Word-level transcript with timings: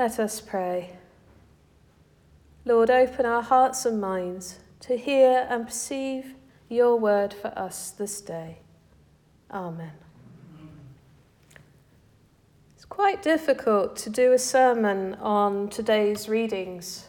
Let 0.00 0.18
us 0.18 0.40
pray. 0.40 0.96
Lord, 2.64 2.88
open 2.88 3.26
our 3.26 3.42
hearts 3.42 3.84
and 3.84 4.00
minds 4.00 4.58
to 4.80 4.96
hear 4.96 5.46
and 5.50 5.66
perceive 5.66 6.36
your 6.70 6.98
word 6.98 7.34
for 7.34 7.48
us 7.48 7.90
this 7.90 8.22
day. 8.22 8.60
Amen. 9.50 9.92
It's 12.74 12.86
quite 12.86 13.22
difficult 13.22 13.94
to 13.96 14.08
do 14.08 14.32
a 14.32 14.38
sermon 14.38 15.16
on 15.16 15.68
today's 15.68 16.30
readings 16.30 17.08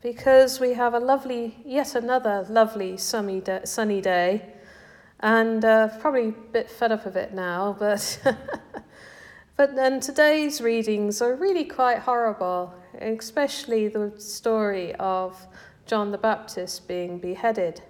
because 0.00 0.60
we 0.60 0.74
have 0.74 0.94
a 0.94 1.00
lovely, 1.00 1.56
yet 1.64 1.96
another 1.96 2.46
lovely 2.48 2.96
sunny 2.96 3.40
day, 3.40 3.62
sunny 3.64 4.00
day 4.00 4.44
and 5.18 5.64
uh, 5.64 5.88
probably 5.98 6.28
a 6.28 6.32
bit 6.52 6.70
fed 6.70 6.92
up 6.92 7.04
of 7.04 7.16
it 7.16 7.34
now, 7.34 7.74
but. 7.76 8.22
But 9.58 9.74
then 9.74 9.98
today's 9.98 10.60
readings 10.60 11.20
are 11.20 11.34
really 11.34 11.64
quite 11.64 11.98
horrible, 11.98 12.72
especially 13.00 13.88
the 13.88 14.12
story 14.16 14.94
of 15.00 15.48
John 15.84 16.12
the 16.12 16.16
Baptist 16.16 16.86
being 16.86 17.18
beheaded. 17.18 17.82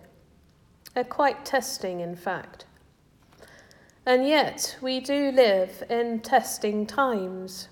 They're 0.95 1.05
quite 1.05 1.45
testing, 1.45 2.01
in 2.01 2.17
fact. 2.17 2.65
And 4.07 4.27
yet, 4.27 4.79
we 4.81 4.99
do 4.99 5.31
live 5.31 5.83
in 5.91 6.21
testing 6.21 6.87
times. 6.87 7.69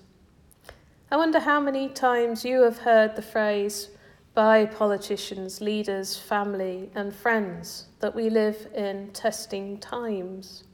I 1.09 1.17
wonder 1.17 1.39
how 1.39 1.59
many 1.59 1.89
times 1.89 2.45
you 2.45 2.61
have 2.61 2.77
heard 2.77 3.15
the 3.15 3.23
phrase 3.23 3.89
by 4.35 4.67
politicians, 4.67 5.59
leaders, 5.59 6.15
family, 6.15 6.91
and 6.93 7.15
friends 7.15 7.87
that 8.01 8.13
we 8.13 8.29
live 8.29 8.67
in 8.75 9.09
testing 9.13 9.79
times. 9.79 10.65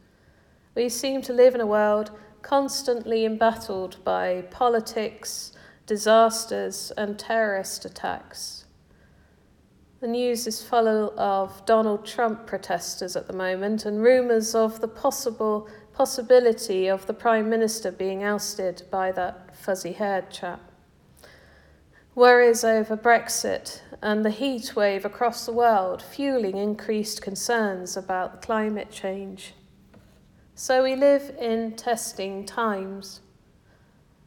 We 0.76 0.90
seem 0.90 1.22
to 1.22 1.32
live 1.32 1.56
in 1.56 1.62
a 1.62 1.66
world 1.66 2.12
constantly 2.44 3.26
embattled 3.26 3.98
by 4.04 4.44
politics, 4.52 5.54
disasters, 5.88 6.92
and 6.96 7.18
terrorist 7.18 7.86
attacks. 7.86 8.66
The 10.02 10.08
news 10.08 10.46
is 10.46 10.62
full 10.62 11.18
of 11.18 11.66
Donald 11.66 12.06
Trump 12.06 12.46
protesters 12.46 13.16
at 13.16 13.26
the 13.26 13.34
moment 13.34 13.86
and 13.86 14.04
rumours 14.04 14.54
of 14.54 14.82
the 14.82 14.88
possible 14.88 15.68
possibility 15.94 16.88
of 16.88 17.06
the 17.06 17.14
Prime 17.14 17.50
Minister 17.50 17.92
being 17.92 18.24
ousted 18.24 18.84
by 18.92 19.12
that 19.14 19.56
fuzzy 19.56 19.94
haired 19.94 20.30
chap. 20.30 20.60
Worries 22.16 22.64
over 22.64 22.98
Brexit 22.98 23.82
and 24.02 24.26
the 24.26 24.30
heat 24.30 24.76
wave 24.76 25.06
across 25.06 25.46
the 25.46 25.54
world 25.54 26.02
fueling 26.02 26.58
increased 26.58 27.22
concerns 27.22 27.96
about 27.96 28.42
climate 28.42 28.92
change. 28.92 29.54
So 30.56 30.84
we 30.84 30.96
live 30.96 31.36
in 31.40 31.76
testing 31.76 32.46
times. 32.46 33.22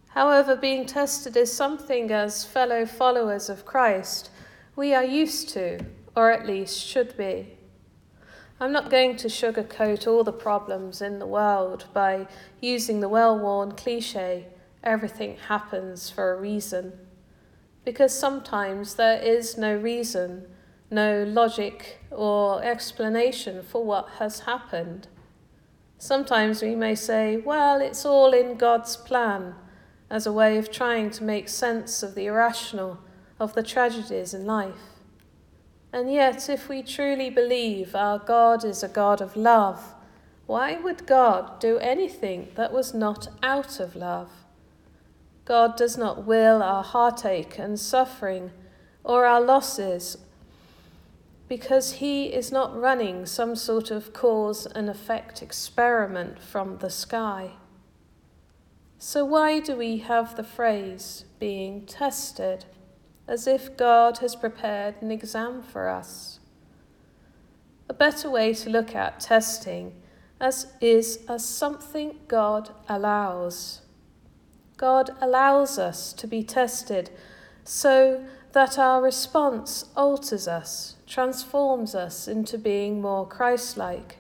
However, 0.09 0.57
being 0.57 0.85
tested 0.85 1.37
is 1.37 1.53
something 1.53 2.11
as 2.11 2.45
fellow 2.45 2.85
followers 2.85 3.49
of 3.49 3.65
Christ 3.65 4.31
we 4.75 4.93
are 4.93 5.05
used 5.05 5.49
to, 5.51 5.79
or 6.17 6.31
at 6.33 6.47
least 6.47 6.79
should 6.85 7.17
be. 7.17 7.57
I'm 8.59 8.73
not 8.73 8.91
going 8.91 9.17
to 9.19 9.29
sugarcoat 9.29 10.07
all 10.07 10.25
the 10.25 10.33
problems 10.33 11.01
in 11.01 11.19
the 11.19 11.27
world 11.27 11.87
by 11.93 12.27
using 12.61 13.01
the 13.01 13.09
well 13.09 13.39
worn 13.39 13.73
cliche, 13.73 14.47
everything 14.83 15.37
happens 15.49 16.11
for 16.11 16.33
a 16.33 16.41
reason. 16.41 16.93
Because 17.85 18.19
sometimes 18.19 18.95
there 18.95 19.21
is 19.21 19.57
no 19.57 19.77
reason, 19.77 20.47
no 20.91 21.23
logic 21.23 22.01
or 22.11 22.63
explanation 22.65 23.63
for 23.63 23.85
what 23.85 24.09
has 24.19 24.41
happened. 24.41 25.07
Sometimes 25.99 26.63
we 26.63 26.75
may 26.75 26.95
say, 26.95 27.37
well, 27.37 27.81
it's 27.81 28.05
all 28.05 28.33
in 28.33 28.57
God's 28.57 28.97
plan, 28.97 29.55
as 30.11 30.27
a 30.27 30.33
way 30.33 30.59
of 30.59 30.71
trying 30.71 31.11
to 31.11 31.25
make 31.25 31.49
sense 31.49 32.03
of 32.03 32.15
the 32.15 32.27
irrational, 32.27 32.99
of 33.41 33.55
the 33.55 33.63
tragedies 33.63 34.35
in 34.35 34.47
life. 34.47 35.01
And 35.93 36.13
yet, 36.13 36.49
if 36.49 36.69
we 36.69 36.83
truly 36.83 37.31
believe 37.31 37.95
our 37.95 38.19
God 38.19 38.65
is 38.65 38.83
a 38.83 38.89
God 38.89 39.21
of 39.21 39.37
love, 39.37 39.95
why 40.47 40.77
would 40.77 41.07
God 41.07 41.59
do 41.59 41.79
anything 41.79 42.49
that 42.55 42.73
was 42.73 42.93
not 42.93 43.29
out 43.43 43.81
of 43.81 43.97
love? 43.97 44.31
God 45.45 45.77
does 45.77 45.97
not 45.97 46.25
will 46.25 46.63
our 46.63 46.85
heartache 46.85 47.59
and 47.59 47.81
suffering 47.81 48.51
or 49.03 49.25
our 49.25 49.41
losses 49.41 50.19
because 51.49 51.95
he 51.95 52.27
is 52.27 52.51
not 52.51 52.79
running 52.79 53.25
some 53.27 53.55
sort 53.55 53.91
of 53.91 54.13
cause 54.13 54.67
and 54.67 54.89
effect 54.89 55.43
experiment 55.43 56.41
from 56.41 56.79
the 56.79 56.91
sky. 56.91 57.53
So, 58.99 59.25
why 59.25 59.61
do 59.61 59.77
we 59.77 59.99
have 59.99 60.37
the 60.37 60.43
phrase 60.43 61.25
being 61.39 61.87
tested 61.87 62.65
as 63.29 63.47
if 63.47 63.77
God 63.77 64.19
has 64.19 64.35
prepared 64.35 64.97
an 65.01 65.11
exam 65.11 65.63
for 65.63 65.89
us? 65.89 66.41
A 67.89 67.95
better 67.95 68.31
way 68.31 68.53
to 68.55 68.71
look 68.71 68.95
at 68.95 69.21
testing 69.21 69.93
as 70.41 70.73
is 70.81 71.21
as 71.29 71.45
something 71.45 72.17
God 72.27 72.71
allows. 72.89 73.83
God 74.77 75.11
allows 75.21 75.79
us 75.79 76.13
to 76.15 76.27
be 76.27 76.43
tested 76.43 77.11
so 77.65 78.25
that 78.57 78.79
our 78.79 79.03
response 79.03 79.85
alters 79.95 80.49
us, 80.49 80.97
transforms 81.07 81.95
us 81.95 82.27
into 82.27 82.57
being 82.57 83.03
more 83.03 83.29
Christ 83.29 83.77
like. 83.77 84.17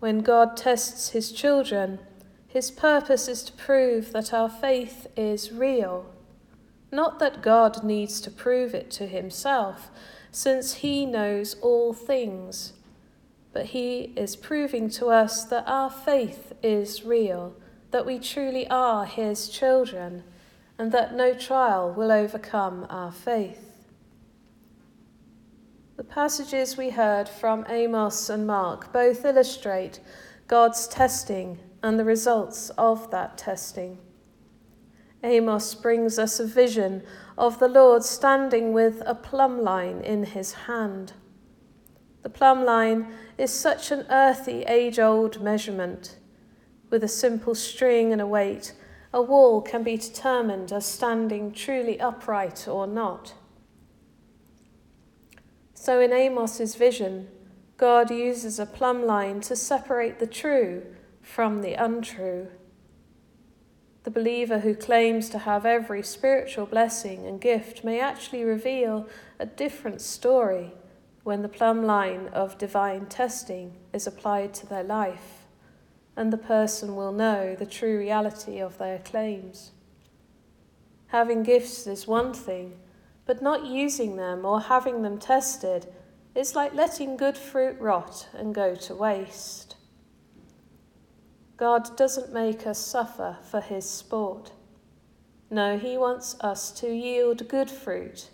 When 0.00 0.18
God 0.18 0.56
tests 0.56 1.10
his 1.10 1.30
children, 1.30 2.00
his 2.48 2.72
purpose 2.72 3.28
is 3.28 3.44
to 3.44 3.52
prove 3.52 4.10
that 4.10 4.34
our 4.34 4.48
faith 4.48 5.06
is 5.16 5.52
real. 5.52 6.06
Not 6.90 7.20
that 7.20 7.40
God 7.40 7.84
needs 7.84 8.20
to 8.20 8.32
prove 8.32 8.74
it 8.74 8.90
to 8.90 9.06
himself, 9.06 9.92
since 10.32 10.74
he 10.82 11.06
knows 11.06 11.54
all 11.62 11.92
things, 11.92 12.72
but 13.52 13.66
he 13.66 14.12
is 14.16 14.34
proving 14.34 14.90
to 14.90 15.06
us 15.06 15.44
that 15.44 15.68
our 15.68 15.88
faith 15.88 16.52
is 16.64 17.04
real, 17.04 17.54
that 17.92 18.04
we 18.04 18.18
truly 18.18 18.68
are 18.68 19.04
his 19.04 19.48
children 19.48 20.24
and 20.78 20.92
that 20.92 21.14
no 21.14 21.34
trial 21.34 21.92
will 21.92 22.12
overcome 22.12 22.86
our 22.88 23.10
faith. 23.10 23.86
The 25.96 26.04
passages 26.04 26.76
we 26.76 26.90
heard 26.90 27.28
from 27.28 27.66
Amos 27.68 28.30
and 28.30 28.46
Mark 28.46 28.92
both 28.92 29.24
illustrate 29.24 29.98
God's 30.46 30.86
testing 30.86 31.58
and 31.82 31.98
the 31.98 32.04
results 32.04 32.70
of 32.70 33.10
that 33.10 33.36
testing. 33.36 33.98
Amos 35.24 35.74
brings 35.74 36.16
us 36.18 36.38
a 36.38 36.46
vision 36.46 37.02
of 37.36 37.58
the 37.58 37.66
Lord 37.66 38.04
standing 38.04 38.72
with 38.72 39.02
a 39.04 39.14
plumb 39.14 39.60
line 39.60 40.00
in 40.02 40.24
his 40.24 40.52
hand. 40.52 41.12
The 42.22 42.30
plumb 42.30 42.64
line 42.64 43.08
is 43.36 43.52
such 43.52 43.90
an 43.90 44.06
earthy, 44.10 44.62
age 44.62 45.00
old 45.00 45.42
measurement, 45.42 46.16
with 46.90 47.02
a 47.02 47.08
simple 47.08 47.56
string 47.56 48.12
and 48.12 48.20
a 48.20 48.26
weight 48.26 48.72
a 49.12 49.22
wall 49.22 49.62
can 49.62 49.82
be 49.82 49.96
determined 49.96 50.70
as 50.72 50.84
standing 50.84 51.52
truly 51.52 51.98
upright 51.98 52.68
or 52.68 52.86
not. 52.86 53.34
So 55.74 56.00
in 56.00 56.12
Amos's 56.12 56.74
vision, 56.74 57.28
God 57.76 58.10
uses 58.10 58.58
a 58.58 58.66
plumb 58.66 59.06
line 59.06 59.40
to 59.42 59.56
separate 59.56 60.18
the 60.18 60.26
true 60.26 60.82
from 61.22 61.62
the 61.62 61.74
untrue. 61.74 62.48
The 64.02 64.10
believer 64.10 64.60
who 64.60 64.74
claims 64.74 65.28
to 65.30 65.38
have 65.38 65.64
every 65.64 66.02
spiritual 66.02 66.66
blessing 66.66 67.26
and 67.26 67.40
gift 67.40 67.84
may 67.84 68.00
actually 68.00 68.44
reveal 68.44 69.06
a 69.38 69.46
different 69.46 70.00
story 70.00 70.72
when 71.22 71.42
the 71.42 71.48
plumb 71.48 71.84
line 71.84 72.28
of 72.28 72.58
divine 72.58 73.06
testing 73.06 73.76
is 73.92 74.06
applied 74.06 74.54
to 74.54 74.66
their 74.66 74.84
life 74.84 75.37
and 76.18 76.32
the 76.32 76.36
person 76.36 76.96
will 76.96 77.12
know 77.12 77.54
the 77.54 77.64
true 77.64 77.96
reality 77.96 78.58
of 78.58 78.76
their 78.76 78.98
claims. 78.98 79.70
Having 81.06 81.44
gifts 81.44 81.86
is 81.86 82.08
one 82.08 82.34
thing, 82.34 82.76
but 83.24 83.40
not 83.40 83.64
using 83.64 84.16
them 84.16 84.44
or 84.44 84.62
having 84.62 85.02
them 85.02 85.18
tested 85.18 85.86
is 86.34 86.56
like 86.56 86.74
letting 86.74 87.16
good 87.16 87.38
fruit 87.38 87.78
rot 87.78 88.26
and 88.34 88.52
go 88.52 88.74
to 88.74 88.96
waste. 88.96 89.76
God 91.56 91.96
doesn't 91.96 92.32
make 92.32 92.66
us 92.66 92.80
suffer 92.80 93.36
for 93.48 93.60
his 93.60 93.88
sport. 93.88 94.50
No, 95.50 95.78
he 95.78 95.96
wants 95.96 96.36
us 96.40 96.72
to 96.80 96.92
yield 96.92 97.46
good 97.46 97.70
fruit 97.70 98.28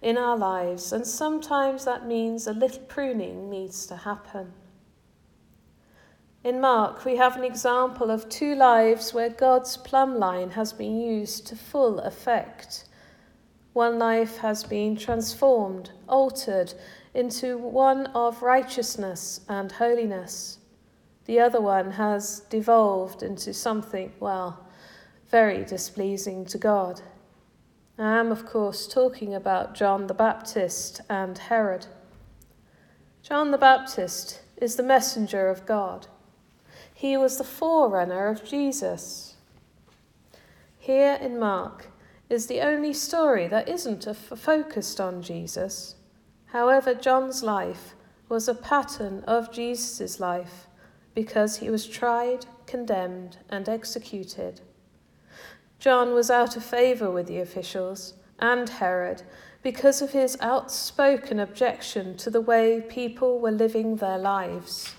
in 0.00 0.16
our 0.16 0.38
lives, 0.38 0.90
and 0.90 1.06
sometimes 1.06 1.84
that 1.84 2.06
means 2.06 2.46
a 2.46 2.54
little 2.54 2.82
pruning 2.84 3.50
needs 3.50 3.84
to 3.88 3.96
happen. 3.96 4.54
In 6.46 6.60
Mark, 6.60 7.04
we 7.04 7.16
have 7.16 7.36
an 7.36 7.42
example 7.42 8.08
of 8.08 8.28
two 8.28 8.54
lives 8.54 9.12
where 9.12 9.30
God's 9.30 9.76
plumb 9.76 10.16
line 10.16 10.50
has 10.50 10.72
been 10.72 10.96
used 10.96 11.48
to 11.48 11.56
full 11.56 11.98
effect. 11.98 12.84
One 13.72 13.98
life 13.98 14.36
has 14.36 14.62
been 14.62 14.94
transformed, 14.96 15.90
altered 16.08 16.72
into 17.14 17.58
one 17.58 18.06
of 18.14 18.42
righteousness 18.42 19.40
and 19.48 19.72
holiness. 19.72 20.58
The 21.24 21.40
other 21.40 21.60
one 21.60 21.90
has 21.90 22.42
devolved 22.48 23.24
into 23.24 23.52
something, 23.52 24.12
well, 24.20 24.68
very 25.28 25.64
displeasing 25.64 26.44
to 26.46 26.58
God. 26.58 27.00
I 27.98 28.20
am, 28.20 28.30
of 28.30 28.46
course, 28.46 28.86
talking 28.86 29.34
about 29.34 29.74
John 29.74 30.06
the 30.06 30.14
Baptist 30.14 31.00
and 31.10 31.36
Herod. 31.36 31.86
John 33.20 33.50
the 33.50 33.58
Baptist 33.58 34.42
is 34.58 34.76
the 34.76 34.84
messenger 34.84 35.48
of 35.48 35.66
God. 35.66 36.06
He 36.98 37.18
was 37.18 37.36
the 37.36 37.44
forerunner 37.44 38.26
of 38.28 38.42
Jesus. 38.42 39.34
Here 40.78 41.18
in 41.20 41.38
Mark 41.38 41.88
is 42.30 42.46
the 42.46 42.62
only 42.62 42.94
story 42.94 43.46
that 43.48 43.68
isn't 43.68 44.08
focused 44.16 44.98
on 44.98 45.20
Jesus. 45.20 45.96
However, 46.46 46.94
John's 46.94 47.42
life 47.42 47.94
was 48.30 48.48
a 48.48 48.54
pattern 48.54 49.22
of 49.26 49.52
Jesus' 49.52 50.18
life 50.18 50.68
because 51.14 51.58
he 51.58 51.68
was 51.68 51.86
tried, 51.86 52.46
condemned, 52.64 53.36
and 53.50 53.68
executed. 53.68 54.62
John 55.78 56.14
was 56.14 56.30
out 56.30 56.56
of 56.56 56.64
favour 56.64 57.10
with 57.10 57.26
the 57.26 57.40
officials 57.40 58.14
and 58.38 58.70
Herod 58.70 59.20
because 59.62 60.00
of 60.00 60.12
his 60.12 60.38
outspoken 60.40 61.40
objection 61.40 62.16
to 62.16 62.30
the 62.30 62.40
way 62.40 62.80
people 62.80 63.38
were 63.38 63.50
living 63.50 63.96
their 63.96 64.16
lives. 64.16 64.94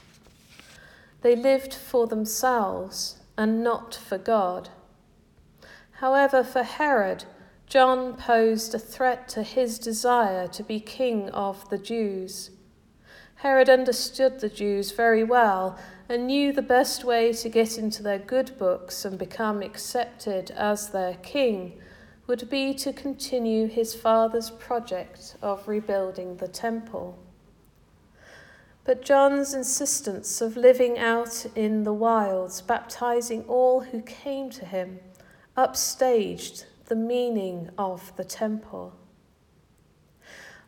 They 1.21 1.35
lived 1.35 1.73
for 1.73 2.07
themselves 2.07 3.19
and 3.37 3.63
not 3.63 3.95
for 3.95 4.17
God. 4.17 4.69
However, 5.93 6.43
for 6.43 6.63
Herod, 6.63 7.25
John 7.65 8.15
posed 8.15 8.73
a 8.73 8.79
threat 8.79 9.27
to 9.29 9.43
his 9.43 9.77
desire 9.79 10.47
to 10.47 10.63
be 10.63 10.79
king 10.79 11.29
of 11.29 11.69
the 11.69 11.77
Jews. 11.77 12.51
Herod 13.35 13.69
understood 13.69 14.39
the 14.39 14.49
Jews 14.49 14.91
very 14.91 15.23
well 15.23 15.77
and 16.09 16.27
knew 16.27 16.53
the 16.53 16.61
best 16.61 17.03
way 17.03 17.33
to 17.33 17.49
get 17.49 17.77
into 17.77 18.01
their 18.01 18.19
good 18.19 18.57
books 18.57 19.05
and 19.05 19.17
become 19.17 19.61
accepted 19.61 20.51
as 20.51 20.89
their 20.89 21.15
king 21.15 21.79
would 22.25 22.49
be 22.49 22.73
to 22.73 22.93
continue 22.93 23.67
his 23.67 23.93
father's 23.93 24.49
project 24.49 25.35
of 25.41 25.67
rebuilding 25.67 26.37
the 26.37 26.47
temple. 26.47 27.17
But 28.87 29.01
John's 29.01 29.53
insistence 29.53 30.39
of 30.39 30.55
living 30.55 30.97
out 30.97 31.45
in 31.55 31.83
the 31.83 31.91
wilds, 31.91 32.61
baptizing 32.61 33.43
all 33.43 33.81
who 33.81 34.01
came 34.01 34.49
to 34.51 34.63
him, 34.63 35.01
upstaged 35.57 36.63
the 36.85 36.95
meaning 36.95 37.69
of 37.77 38.15
the 38.15 38.23
temple. 38.23 38.93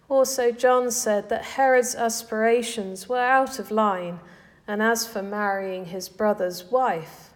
Also, 0.10 0.52
John 0.52 0.92
said 0.92 1.30
that 1.30 1.46
Herod's 1.56 1.96
aspirations 1.96 3.08
were 3.08 3.22
out 3.22 3.58
of 3.58 3.72
line, 3.72 4.20
and 4.68 4.84
as 4.84 5.08
for 5.08 5.24
marrying 5.24 5.86
his 5.86 6.10
brother's 6.10 6.66
wife, 6.66 7.30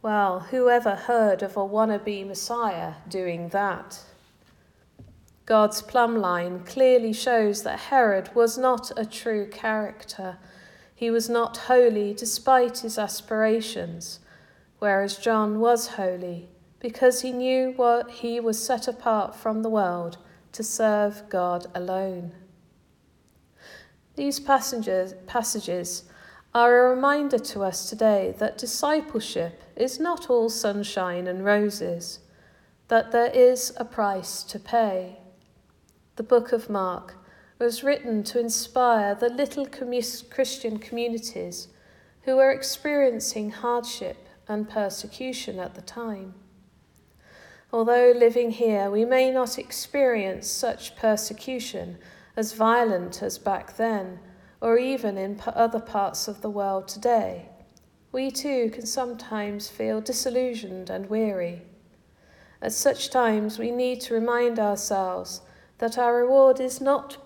well, 0.00 0.40
whoever 0.40 0.94
heard 0.94 1.42
of 1.42 1.58
a 1.58 1.60
wannabe 1.60 2.26
Messiah 2.26 2.94
doing 3.06 3.50
that? 3.50 4.00
God's 5.52 5.82
plumb 5.82 6.16
line 6.16 6.60
clearly 6.64 7.12
shows 7.12 7.62
that 7.62 7.78
Herod 7.78 8.34
was 8.34 8.56
not 8.56 8.90
a 8.96 9.04
true 9.04 9.46
character. 9.46 10.38
He 10.94 11.10
was 11.10 11.28
not 11.28 11.58
holy 11.68 12.14
despite 12.14 12.78
his 12.78 12.98
aspirations, 12.98 14.20
whereas 14.78 15.18
John 15.18 15.60
was 15.60 15.88
holy 15.88 16.48
because 16.80 17.20
he 17.20 17.32
knew 17.32 17.74
what 17.76 18.10
he 18.10 18.40
was 18.40 18.64
set 18.64 18.88
apart 18.88 19.36
from 19.36 19.62
the 19.62 19.68
world 19.68 20.16
to 20.52 20.62
serve 20.62 21.28
God 21.28 21.66
alone. 21.74 22.32
These 24.16 24.40
passages, 24.40 25.12
passages 25.26 26.04
are 26.54 26.86
a 26.86 26.94
reminder 26.94 27.38
to 27.38 27.62
us 27.62 27.90
today 27.90 28.34
that 28.38 28.56
discipleship 28.56 29.62
is 29.76 30.00
not 30.00 30.30
all 30.30 30.48
sunshine 30.48 31.26
and 31.26 31.44
roses, 31.44 32.20
that 32.88 33.12
there 33.12 33.30
is 33.30 33.74
a 33.76 33.84
price 33.84 34.42
to 34.44 34.58
pay. 34.58 35.18
The 36.22 36.40
book 36.40 36.52
of 36.52 36.70
Mark 36.70 37.16
was 37.58 37.82
written 37.82 38.22
to 38.22 38.38
inspire 38.38 39.12
the 39.12 39.28
little 39.28 39.66
Christian 39.66 40.78
communities 40.78 41.66
who 42.22 42.36
were 42.36 42.52
experiencing 42.52 43.50
hardship 43.50 44.28
and 44.46 44.68
persecution 44.68 45.58
at 45.58 45.74
the 45.74 45.82
time. 45.82 46.34
Although 47.72 48.12
living 48.14 48.52
here, 48.52 48.88
we 48.88 49.04
may 49.04 49.32
not 49.32 49.58
experience 49.58 50.46
such 50.46 50.94
persecution 50.94 51.98
as 52.36 52.52
violent 52.52 53.20
as 53.20 53.36
back 53.36 53.76
then, 53.76 54.20
or 54.60 54.78
even 54.78 55.18
in 55.18 55.40
other 55.44 55.80
parts 55.80 56.28
of 56.28 56.40
the 56.40 56.50
world 56.50 56.86
today. 56.86 57.48
We 58.12 58.30
too 58.30 58.70
can 58.70 58.86
sometimes 58.86 59.68
feel 59.68 60.00
disillusioned 60.00 60.88
and 60.88 61.10
weary. 61.10 61.62
At 62.62 62.72
such 62.72 63.10
times, 63.10 63.58
we 63.58 63.72
need 63.72 64.00
to 64.02 64.14
remind 64.14 64.60
ourselves 64.60 65.40
that 65.82 65.98
our 65.98 66.14
reward 66.14 66.60
is 66.60 66.80
not 66.80 67.16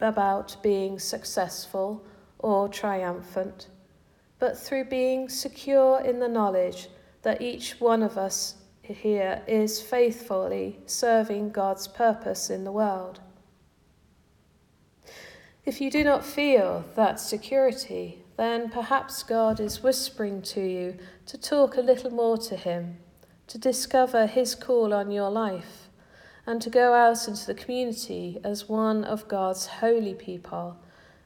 about 0.00 0.56
being 0.62 0.98
successful 0.98 2.02
or 2.38 2.66
triumphant, 2.66 3.68
but 4.38 4.56
through 4.56 4.84
being 4.84 5.28
secure 5.28 6.00
in 6.00 6.18
the 6.18 6.26
knowledge 6.26 6.88
that 7.20 7.42
each 7.42 7.78
one 7.78 8.02
of 8.02 8.16
us 8.16 8.54
here 8.80 9.42
is 9.46 9.82
faithfully 9.82 10.80
serving 10.86 11.50
God's 11.50 11.86
purpose 11.88 12.48
in 12.48 12.64
the 12.64 12.72
world. 12.72 13.20
If 15.66 15.82
you 15.82 15.90
do 15.90 16.02
not 16.02 16.24
feel 16.24 16.86
that 16.94 17.20
security, 17.20 18.24
then 18.38 18.70
perhaps 18.70 19.22
God 19.24 19.60
is 19.60 19.82
whispering 19.82 20.40
to 20.40 20.62
you 20.62 20.96
to 21.26 21.36
talk 21.36 21.76
a 21.76 21.82
little 21.82 22.10
more 22.10 22.38
to 22.38 22.56
Him, 22.56 22.96
to 23.48 23.58
discover 23.58 24.26
His 24.26 24.54
call 24.54 24.94
on 24.94 25.10
your 25.10 25.28
life, 25.28 25.85
and 26.46 26.62
to 26.62 26.70
go 26.70 26.94
out 26.94 27.26
into 27.26 27.46
the 27.46 27.54
community 27.54 28.38
as 28.44 28.68
one 28.68 29.02
of 29.04 29.28
God's 29.28 29.66
holy 29.66 30.14
people, 30.14 30.76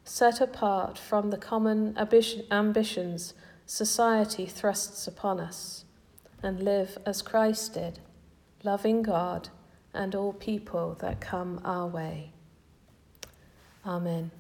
set 0.04 0.40
apart 0.40 0.98
from 0.98 1.30
the 1.30 1.36
common 1.36 1.96
ambitions 2.50 3.34
society 3.66 4.46
thrusts 4.46 5.06
upon 5.06 5.38
us 5.38 5.84
and 6.42 6.62
live 6.62 6.98
as 7.04 7.22
Christ 7.22 7.74
did, 7.74 8.00
loving 8.64 9.02
God 9.02 9.50
and 9.92 10.14
all 10.14 10.32
people 10.32 10.96
that 11.00 11.20
come 11.20 11.60
our 11.64 11.86
way. 11.86 12.32
Amen. 13.86 14.30